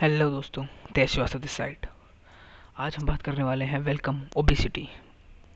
[0.00, 0.64] Hello दोस्तों
[0.94, 1.86] तेज Srivastava this side
[2.76, 4.82] आज हम बात करने वाले हैं वेलकम ओबिसिटी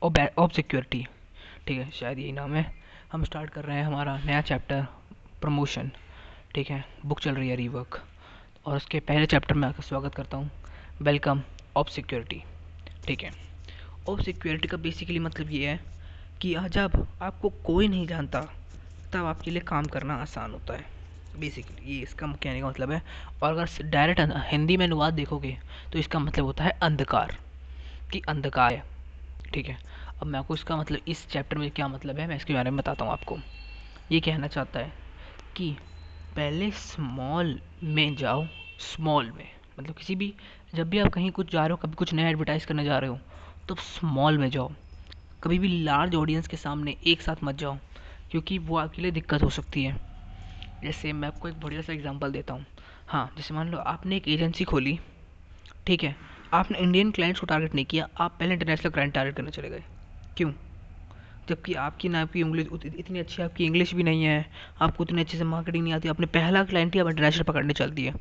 [0.01, 1.05] सिक्योरिटी
[1.67, 2.65] ठीक है, शायद यही नाम है।
[3.11, 4.81] हम स्टार्ट कर रहे हैं हमारा नया चैप्टर
[5.41, 5.91] प्रमोशन
[6.55, 8.01] ठीक है बुक चल रही है रीवर्क
[8.65, 10.49] और उसके पहले चैप्टर में आपका स्वागत करता हूँ।
[11.01, 11.43] वेलकम
[11.77, 12.41] ऑफ़ सिक्योरिटी
[13.07, 13.31] ठीक है
[14.09, 15.79] ऑफ़ सिक्योरिटी का बेसिकली मतलब ये है
[16.41, 18.41] कि जब आपको कोई नहीं जानता,
[19.13, 21.00] तब आपके लिए काम करना आसान होता है।
[21.33, 23.01] बेसिकली ये इसका कहने का मतलब है,
[23.41, 25.57] और अगर डायरेक्ट हिंदी में अनुवाद देखोगे
[25.93, 27.37] तो इसका मतलब होता है अंधकार,
[28.11, 28.83] कि अंधकार है,
[29.53, 29.77] ठीक है?
[30.21, 32.77] अब मैं आपको इसका मतलब इस चैप्टर में क्या मतलब है, मैं इसके बारे में
[32.77, 33.39] बताता हूँ आपको।
[34.11, 34.93] ये कहना चाहता है
[35.55, 35.75] कि
[36.35, 38.45] पहले स्मॉल में जाओ
[38.81, 39.47] स्मॉल में।
[39.79, 40.33] मतलब किसी भी,
[40.75, 43.09] जब भी आप कहीं कुछ जा रहे हो, कभी कुछ नया एडवर्टाइज़ करने जा रहे
[43.09, 43.19] हो
[43.67, 44.71] तो स्मॉल में जाओ।
[45.43, 47.77] कभी भी लार्ज ऑडियंस के सामने एक साथ मत जाओ,
[48.31, 49.95] क्योंकि वो आपके लिए दिक्कत हो सकती है।
[50.83, 52.65] जैसे मैं आपको एक बढ़िया सा एग्जांपल देता हूँ।
[53.07, 54.97] हाँ जैसे मान लो आपने एक एजेंसी खोली,
[55.87, 56.15] ठीक है?
[56.53, 59.83] आपने इंडियन क्लाइंट्स को टारगेट नहीं किया, आप पहले इंटरनेशनल क्लाइंट टारगेट करने चले गए।
[60.37, 60.51] क्यों?
[61.49, 64.45] जबकि आपकी ना आपकी इंग्लिश इतनी अच्छी, आपकी इंग्लिश भी नहीं है,
[64.81, 67.91] आपको उतनी अच्छे से मार्केटिंग नहीं आती, आपने पहला क्लाइंट ही आप इंटरनेशनल पकड़ने चल
[67.91, 68.13] दिया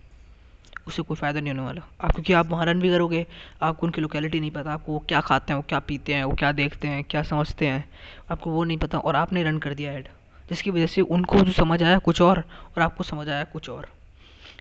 [0.86, 3.26] उससे कोई फ़ायदा नहीं होने वाला। आप, क्योंकि आप वहाँ रन भी करोगे,
[3.62, 6.34] आपको उनकी लोकेलिटी नहीं पता, आपको वो क्या खाते हैं, वो क्या पीते हैं, वो
[6.34, 7.84] क्या देखते हैं, क्या समझते हैं,
[8.30, 10.08] आपको वो नहीं पता, और आपने रन कर दिया ऐड
[10.50, 13.88] जिसकी वजह से उनको जो समझ आया कुछ और और आपको समझ आया कुछ और।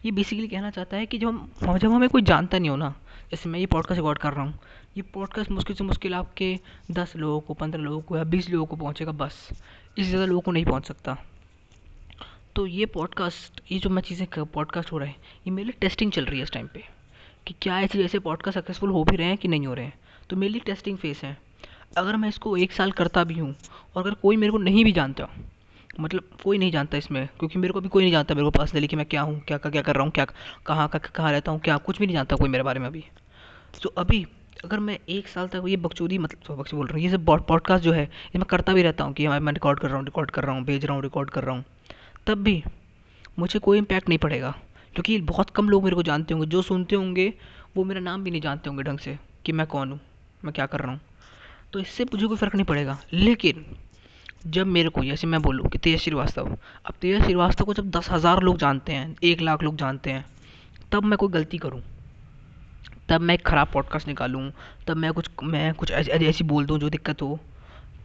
[0.05, 2.93] ये बेसिकली कहना चाहता है कि जब हम, जब हमें कोई जानता नहीं हो ना,
[3.31, 4.59] जैसे मैं ये पॉडकास्ट रिकॉर्ड कर रहा हूँ,
[4.97, 6.57] ये पॉडकास्ट मुश्किल से मुश्किल आपके
[6.91, 9.49] दस लोगों को, पंद्रह लोगों को या बीस लोगों को पहुँचेगा बस,
[9.97, 11.17] इससे ज़्यादा लोगों को नहीं पहुँच सकता।
[12.55, 15.15] तो ये पॉडकास्ट ये जो मैं चीज़ें पॉडकास्ट हो रहा है,
[15.47, 16.83] ये मेरे लिए टेस्टिंग चल रही है इस टाइम पे,
[17.47, 19.99] कि क्या ऐसे जैसे पॉडकास्ट सक्सेसफुल हो भी रहे हैं कि नहीं हो रहे हैं।
[20.29, 21.37] तो मेरे लिए टेस्टिंग फेस है।
[21.97, 23.55] अगर मैं इसको एक साल करता भी हूँ,
[23.95, 25.29] और अगर कोई मेरे को नहीं भी जानता
[25.99, 28.87] मतलब कोई नहीं जानता इसमें, क्योंकि मेरे को भी कोई नहीं जानता मेरे को पर्सनली
[28.87, 30.25] कि मैं क्या हूँ, क्या क्या कर रहा हूँ, क्या,
[30.65, 33.03] कहाँ का कहाँ रहता हूँ, क्या, कुछ भी नहीं जानता कोई मेरे बारे में अभी।
[33.83, 34.25] तो अभी
[34.63, 37.83] अगर मैं एक साल तक ये बकचोदी मतलब बक्च बोल रहा हूँ, ये सब पॉडकास्ट
[37.83, 40.31] जो है ये मैं करता भी रहता हूँ कि मैं रिकॉर्ड कर रहा हूँ रिकॉर्ड
[40.31, 41.63] कर रहा हूँ, भेज रहा हूँ रिकॉर्ड कर रहा हूँ।
[42.27, 42.63] तब भी
[43.39, 44.51] मुझे कोई इम्पैक्ट नहीं पड़ेगा,
[44.95, 47.33] क्योंकि बहुत कम लोग मेरे को जानते होंगे, जो सुनते होंगे,
[47.75, 49.99] वो मेरा नाम भी नहीं जानते होंगे ढंग से कि मैं कौन हूँ,
[50.45, 50.99] मैं क्या कर रहा हूँ।
[51.73, 53.65] तो इससे मुझे कोई फ़र्क नहीं पड़ेगा, लेकिन
[54.47, 58.09] जब मेरे को, जैसे मैं बोलूँ कि तेज श्रीवास्तव, अब तेज श्रीवास्तव को जब दस
[58.09, 60.25] हज़ार लोग जानते हैं, एक लाख लोग जानते हैं,
[60.91, 61.81] तब मैं कोई गलती करूँ?
[63.09, 64.51] तब मैं एक ख़राब पॉडकास्ट निकालूँ?
[64.87, 67.39] तब मैं कुछ मैं कुछ ऐसी ऐसी बोल दूँ जो दिक्कत हो?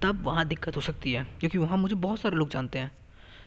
[0.02, 2.90] तब वहाँ दिक्कत हो सकती है, क्योंकि वहाँ मुझे बहुत सारे लोग जानते हैं।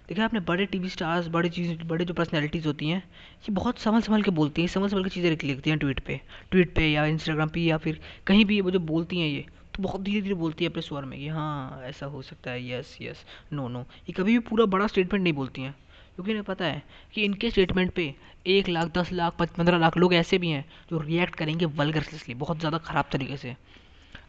[0.09, 4.02] देखिए, आपने बड़े टीवी स्टार्स बड़े चीज़, बड़े जो पर्सनैलिटीज़ होती हैं, ये बहुत संभल
[4.02, 6.22] संभल के बोलती हैं संभल संभल के चीज़ें लिखती हैं ट्वीट पे
[6.52, 9.46] ट्वीट पे या इंस्टाग्राम पे या फिर कहीं भी वो जो बोलती हैं ये
[9.78, 12.70] तो बहुत धीरे धीरे बोलती है अपने स्वर में कि हाँ ऐसा हो सकता है
[12.70, 13.24] यस यस
[13.54, 15.72] नो नो ये कभी भी पूरा बड़ा स्टेटमेंट नहीं बोलती हैं।
[16.16, 16.82] क्योंकि इन्हें पता है
[17.14, 18.14] कि इनके स्टेटमेंट पे
[18.48, 22.60] एक लाख, दस लाख पंद्रह लाख लोग ऐसे भी हैं जो रिएक्ट करेंगे वलगरसली बहुत
[22.60, 23.56] ज़्यादा ख़राब तरीके से।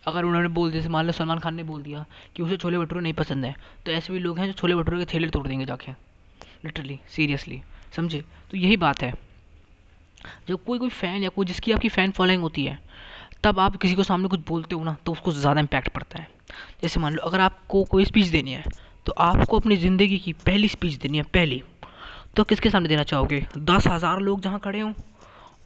[0.06, 2.04] अगर उन्होंने बोल जैसे मान लो सलमान खान ने बोल दिया
[2.37, 3.54] कि उसे छोले भटूरे नहीं पसंद है
[3.87, 5.92] तो ऐसे भी लोग हैं जो छोले भटूरे के थैले तोड़ देंगे जाके।
[6.64, 7.62] लिटरली सीरियसली
[7.97, 8.22] समझे?
[8.50, 9.12] तो यही बात है।
[10.48, 12.78] जब कोई कोई फ़ैन या कोई जिसकी आपकी फ़ैन फॉलोइंग होती है
[13.44, 16.28] तब आप किसी को सामने कुछ बोलते हो ना तो उसको ज़्यादा इम्पैक्ट पड़ता है।
[16.82, 18.65] जैसे मान लो, अगर आपको कोई स्पीच देनी है
[19.06, 21.62] तो आपको अपनी ज़िंदगी की पहली स्पीच देनी है, पहली।
[22.37, 23.47] तो किसके सामने देना चाहोगे?
[23.59, 24.93] दस हज़ार लोग जहाँ खड़े हों,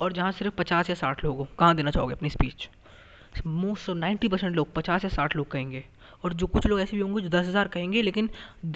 [0.01, 2.69] और जहाँ सिर्फ़ पचास या साठ लोग हों, कहाँ देना चाहोगे अपनी speech
[3.39, 5.85] most of ninety percent लोग, पचास या साठ लोग कहेंगे,
[6.25, 8.29] और जो कुछ लोग ऐसे भी होंगे जो दस हज़ार कहेंगे, लेकिन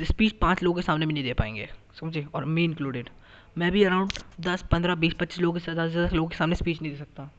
[0.03, 1.69] स्पीच पाँच लोगों के सामने भी नहीं दे पाएँगे,
[2.01, 2.27] समझे?
[2.35, 3.09] और मी इंक्लूडेड
[3.57, 6.81] मैं भी अराउंड दस, पंद्रह, बीस, पच्चीस लोगों के दस दस लोगों के सामने स्पीच
[6.83, 7.31] नहीं दे सकता।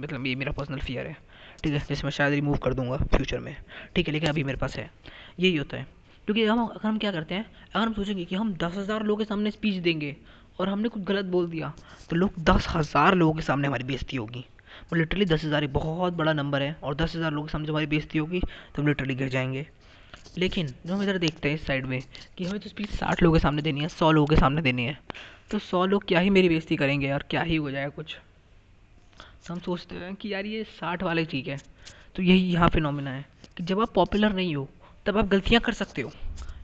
[0.00, 1.16] मतलब ये मेरा पर्सनल फियर है।
[1.62, 3.56] ठीक है जैसे मैं शायद रिमूव कर दूँगा फ्यूचर में।
[3.94, 4.90] ठीक है, लेकिन अभी मेरे पास है।
[5.40, 5.86] यही होता है।
[6.26, 7.44] क्योंकि हम, अगर हम क्या करते हैं,
[7.74, 10.16] अगर हम सोचेंगे कि हम दस हज़ार लोगों के सामने स्पीच देंगे
[10.60, 11.72] और हमने कुछ गलत बोल दिया
[12.10, 14.44] तो लोग दस हज़ार लोगों के सामने हमारी बेइज्जती होगी।
[14.82, 17.68] वो लिटरली दस हज़ार एक बहुत बड़ा नंबर है और दस हज़ार लोगों के सामने
[17.68, 19.66] हमारी बेइज्जती होगी तो हम लिटरली गिर जाएँगे।
[20.36, 22.02] लेकिन जो हम इधर देखते हैं इस साइड में
[22.38, 24.84] कि हमें तो स्पीच साठ लोगों के सामने देनी है, सौ लोगों के सामने देनी
[24.84, 24.98] है
[25.50, 27.24] तो सौ लोग क्या ही मेरी बेइज्जती करेंगे यार?
[27.30, 28.16] क्या ही हो जाएगा कुछ?
[29.48, 31.56] हम सोचते हैं कि यार ये साठ वाले ठीक है।
[32.16, 33.24] तो यही यहाँ फिनोमिना है
[33.56, 34.68] कि जब आप पॉपुलर नहीं हो
[35.06, 36.10] तब आप गलतियाँ कर सकते हो।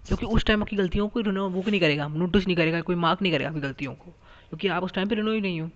[0.06, 3.23] क्योंकि उस टाइम आपकी गलतियों को रिनो वो नहीं करेगा नोटिस नहीं करेगा कोई मार्क
[3.23, 4.11] नहीं करेगा आपकी गलतियों को।
[4.49, 5.70] क्योंकि आप उस टाइम पर रिनो ही नहीं हो।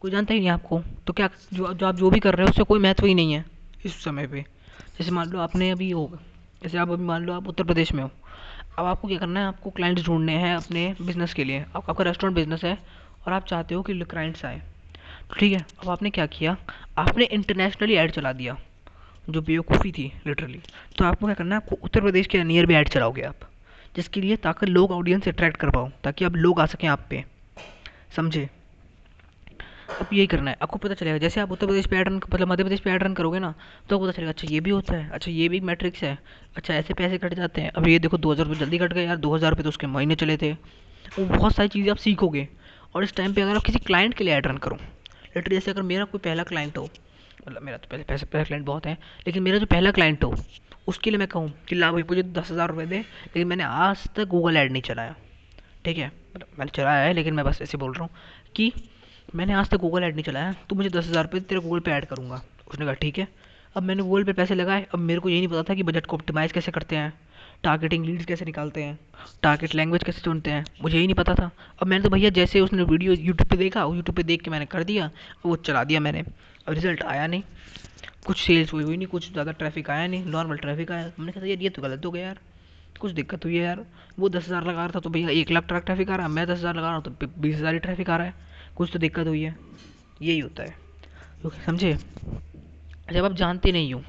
[0.00, 2.50] कोई जानता ही नहीं आपको। तो क्या जो जो आप जो भी कर रहे हो
[2.50, 3.44] उससे कोई महत्व ही नहीं है
[3.84, 4.42] इस समय पे।
[4.98, 6.10] जैसे मान लो आपने अभी हो
[6.62, 8.10] जैसे आप अभी मान लो आप उत्तर प्रदेश में हो।
[8.78, 9.46] अब आपको क्या करना है?
[9.46, 12.78] आपको क्लाइंट्स ढूँढने हैं अपने बिज़नेस के लिए। आप, आपका रेस्टोरेंट बिज़नेस है
[13.26, 14.62] और आप चाहते हो कि क्लाइंट्स आए।
[15.32, 16.56] ठीक है, अब आपने क्या किया?
[16.98, 18.56] आपने इंटरनेशनली ऐड चला दिया,
[19.26, 20.60] जो बेवकूफ़ी थी लिटरली
[20.98, 23.48] तो आपको क्या करना है, आपको उत्तर प्रदेश के नियर भी ऐड चलाओगे आप,
[23.96, 27.24] जिसके लिए ताकि लोग ऑडियंस अट्रैक्ट कर पाओ, ताकि आप लोग आ सकें आप पे।
[28.16, 28.48] समझे?
[29.92, 32.48] अब यही करना है, आपको पता चलेगा, जैसे आप उत्तर प्रदेश पे ऐड रन मतलब
[32.48, 33.54] मध्य प्रदेश पे ऐड रन करोगे ना
[33.88, 36.16] तो आपको पता चलेगा अच्छा ये भी होता है अच्छा ये भी मैट्रिक्स है
[36.56, 39.16] अच्छा ऐसे पैसे कट जाते हैं। अब ये देखो, दो हज़ार जल्दी कट गए यार,
[39.16, 42.48] दो हज़ार तो उसके महीने चले थे। वो बहुत सारी चीज़ें आप सीखोगे,
[42.94, 44.78] और इस टाइम पर अगर आप किसी क्लाइंट के लिए ऐड रन करो
[45.36, 46.88] लिटरली जैसे अगर मेरा कोई पहला क्लाइंट हो
[47.48, 48.92] मतलब मेरा तो पहले पैसे, पहला क्लाइंट बहुत है,
[49.26, 50.34] लेकिन मेरा जो पहला क्लाइंट हो,
[50.88, 54.08] उसके लिए मैं कहूँ कि ला भाई, मुझे दस हज़ार रुपये दे, लेकिन मैंने आज
[54.16, 55.14] तक गूगल ऐड नहीं चलाया।
[55.84, 56.10] ठीक है?
[56.36, 58.10] मतलब मैंने चलाया है, लेकिन मैं बस ऐसे बोल रहा हूँ
[58.56, 58.72] कि
[59.34, 61.90] मैंने आज तक गूगल ऐड नहीं चलाया तो मुझे दस हज़ार रुपये तेरे गूगल पे
[61.90, 63.26] ऐड करूँगा। उसने कहा, ठीक है।
[63.76, 66.06] अब मैंने गूगल पे पैसे लगाए, अब मेरे को यही नहीं पता था कि बजट
[66.06, 67.12] को ऑप्टिमाइज़ कैसे करते हैं।
[67.64, 68.98] टारगेटिंग लीड्स कैसे निकालते हैं?
[69.42, 70.64] टारगेट लैंग्वेज कैसे चुनते हैं?
[70.82, 73.82] मुझे ही नहीं पता था। अब मैंने तो भैया जैसे उसने वीडियो यूट्यूब पे देखा
[73.84, 75.10] यूट्यूब पे देख के मैंने कर दिया,
[75.46, 77.42] वो चला दिया मैंने। अब रिज़ल्ट आया नहीं।
[78.26, 81.46] कुछ सेल्स हुई हुई नहीं, कुछ ज़्यादा ट्रैफ़िक आया नहीं नॉर्मल ट्रैफ़िक आया। मैंने कहा
[81.46, 82.38] यार, ये तो गलत हो गया यार।
[83.00, 83.84] कुछ दिक्कत हुई है यार।
[84.18, 86.32] वो दस हज़ार लगा रहा था तो भैया एक लाख ट्रक ट्रैफ़िक आ रहा है,
[86.32, 88.34] मैं दस हज़ार लगा रहा हूँ तो बीस हज़ार ही ट्रैफ़िक आ रहा है।
[88.76, 89.56] कुछ तो दिक्कत हुई है।
[90.22, 90.80] यही होता है।
[91.66, 91.96] समझे?
[93.08, 94.02] जब आप जानते नहीं हो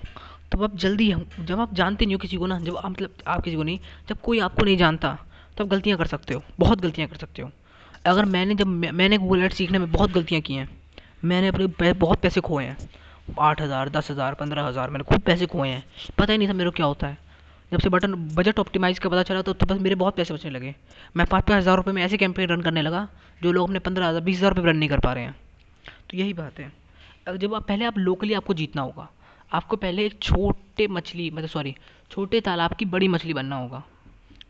[0.53, 3.43] तब आप जल्दी जब आप जानते नहीं हो किसी को ना जब आप मतलब आप
[3.43, 3.79] किसी को नहीं
[4.09, 5.17] जब कोई आपको नहीं जानता
[5.57, 7.49] तब गलतियाँ कर सकते हो बहुत गलतियाँ कर सकते हो।
[8.05, 10.67] अगर मैंने जब मैंने गूगल एड सीखने में बहुत गलतियाँ की हैं
[11.23, 12.77] मैंने अपने बहुत पैसे खोए हैं
[13.39, 15.83] आठ हज़ार दस हज़ार पंद्रह हज़ार मैंने खूब पैसे खोए हैं
[16.17, 17.17] पता ही नहीं था मेरे को क्या होता है।
[17.71, 20.51] जब से बटन बजट ऑप्टिमाइज़ का पता चला तो, तो बस मेरे बहुत पैसे बचने
[20.51, 20.75] लगे।
[21.15, 23.07] मैं पाँच पाँच हज़ार रुपये में ऐसे कैंपेन रन करने लगा
[23.41, 25.35] जो लोग अपने पंद्रह हज़ार बीस हज़ार रुपये रन नहीं कर पा रहे हैं।
[26.09, 26.71] तो यही बात है।
[27.37, 29.09] जब आप पहले आप लोकली आपको जीतना होगा
[29.53, 31.75] आपको पहले एक छोटे मछली मतलब सॉरी
[32.11, 33.83] छोटे तालाब की बड़ी मछली बनना होगा,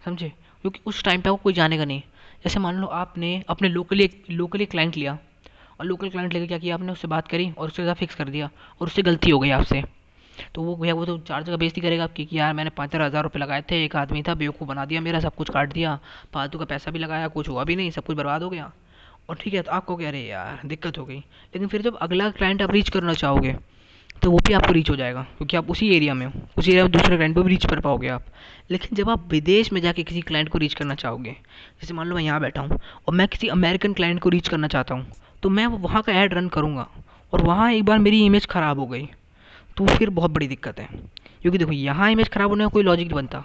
[0.06, 0.30] समझे?
[0.62, 2.02] क्योंकि उस टाइम पे आपको कोई जानेगा नहीं।
[2.44, 5.18] जैसे मान लो आपने अपने लोकली लोकली क्लाइंट लिया,
[5.80, 6.92] और लोकल क्लाइंट लेकर क्या किया आपने?
[6.92, 8.50] उससे बात करी और उससे फिक्स कर दिया,
[8.82, 9.84] और उससे गलती हो गई आपसे।
[10.56, 13.24] तो वो भैया, वो तो चार जगह बेइज्जती करेगा आपकी कि यार मैंने पाँच हज़ार
[13.24, 16.00] रुपये लगाए थे, एक आदमी था, बेवकूफ़ बना दिया मेरा, सब कुछ काट दिया,
[16.34, 18.72] फालतू का पैसा भी लगाया, कुछ हुआ भी नहीं, सब कुछ बर्बाद हो गया।
[19.30, 22.30] और ठीक है तो आपको कह रहे यार, दिक्कत हो गई। लेकिन फिर जब अगला
[22.32, 23.56] क्लाइंट आप रीच करना चाहोगे
[24.24, 26.84] तो वो भी आपको रीच हो जाएगा, क्योंकि आप उसी एरिया में हो। उसी एरिया
[26.84, 28.26] में दूसरे क्लाइंट को भी रीच कर पाओगे आप।
[28.72, 31.32] लेकिन जब आप विदेश में जाके किसी क्लाइंट को रीच करना चाहोगे,
[31.82, 34.68] जैसे मान लो मैं यहाँ बैठा हूँ, और मैं किसी अमेरिकन क्लाइंट को रीच करना
[34.68, 35.06] चाहता हूँ
[35.44, 36.88] तो मैं वहाँ का ऐड रन करूँगा,
[37.34, 39.08] और वहाँ एक बार मेरी इमेज ख़राब हो गई
[39.78, 40.88] तो फिर बहुत बड़ी दिक्कत है।
[41.42, 43.44] क्योंकि देखो, यहाँ इमेज ख़राब होने का कोई लॉजिक नहीं बनता।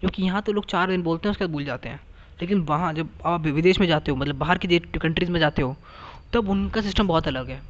[0.00, 2.00] क्योंकि यहाँ तो लोग चार दिन बोलते हैं, उसके बाद भूल जाते हैं।
[2.40, 5.76] लेकिन वहाँ जब आप विदेश में जाते हो मतलब बाहर की कंट्रीज़ में जाते हो,
[6.32, 7.60] तब उनका सिस्टम बहुत अलग है।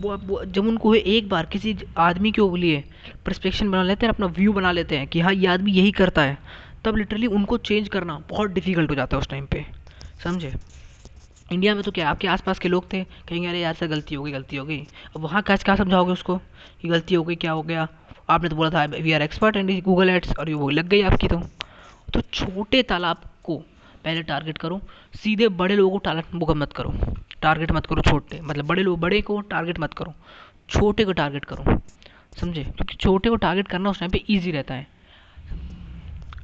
[0.00, 2.82] वो अब जब उनको एक बार किसी आदमी के लिए
[3.24, 6.22] प्रस्पेक्शन बना लेते हैं अपना व्यू बना लेते हैं कि हाँ ये आदमी यही करता
[6.22, 6.38] है,
[6.84, 9.64] तब लिटरली उनको चेंज करना बहुत डिफ़िकल्ट हो जाता है उस टाइम पे।
[10.24, 10.52] समझे?
[11.52, 14.22] इंडिया में तो क्या, आपके आसपास के लोग थे, कहेंगे, अरे यार से गलती हो
[14.24, 14.78] गई, गलती हो गई।
[15.16, 16.36] अब वहाँ कैसे क्या समझाओगे उसको
[16.82, 17.88] कि गलती हो गई, क्या हो गया?
[18.30, 21.02] आपने तो बोला था we are expert and Google ads और ये वो लग गई
[21.02, 21.40] आपकी तो।
[22.14, 23.56] तो छोटे तालाब को
[24.04, 24.80] पहले टारगेट करो,
[25.14, 26.94] सीधे बड़े लोगों को टारगेट वो मत करो।
[27.46, 30.14] टारगेट मत करो छोटे। मतलब बड़े लोग, बड़े को टारगेट मत करो।
[30.70, 31.78] छोटे को टारगेट करो।
[32.36, 32.64] समझे?
[32.64, 34.86] क्योंकि छोटे को टारगेट करना उस टाइम पे ईजी रहता है।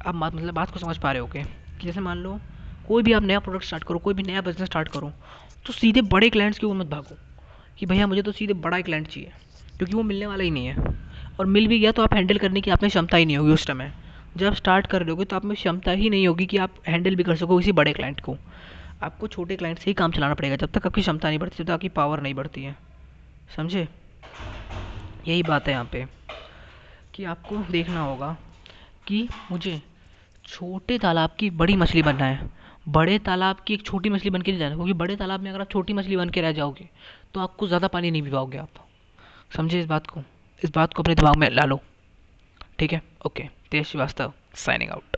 [0.07, 1.43] आप बात मतलब बात को समझ पा रहे हो कि
[1.85, 2.39] जैसे मान लो,
[2.89, 5.13] कोई भी आप नया प्रोडक्ट स्टार्ट करो, कोई भी नया बिज़नेस स्टार्ट करो
[5.67, 7.17] तो सीधे बड़े क्लाइंट्स की ओर मत भागो।
[7.79, 9.31] कि भैया, मुझे तो सीधे बड़ा क्लाइंट चाहिए,
[9.79, 10.77] क्योंकि वो मिलने वाला ही नहीं है।
[11.41, 13.53] और मिल भी गया तो आप हैंडल करने की आप में क्षमता ही नहीं होगी
[13.53, 13.93] उस समय
[14.37, 17.23] जब स्टार्ट कर रहे तो आप में क्षमता ही नहीं होगी कि आप हैंडल भी
[17.23, 18.37] कर सको किसी बड़े क्लाइंट को।
[19.03, 21.65] आपको छोटे क्लाइंट से ही काम चलाना पड़ेगा, जब तक आपकी क्षमता नहीं बढ़ती, जब
[21.65, 22.77] तक आपकी पावर नहीं बढ़ती है।
[23.56, 23.87] समझे?
[25.27, 26.05] यही बात है यहाँ पे
[27.15, 28.37] कि आपको देखना होगा
[29.06, 29.81] कि मुझे
[30.44, 32.51] छोटे तालाब की बड़ी मछली बनना है।
[32.89, 35.61] बड़े तालाब की एक छोटी मछली बन के नहीं जाना, क्योंकि बड़े तालाब में अगर
[35.61, 36.89] आप छोटी मछली बन के रह जाओगे
[37.35, 38.87] तो आपको ज़्यादा पानी नहीं पी पाओगे आप।
[39.56, 40.23] समझे इस बात को?
[40.63, 41.81] इस बात को अपने दिमाग में ला लो।
[42.79, 43.03] ठीक है?
[43.27, 45.12] Okay Tej Srivastava signing out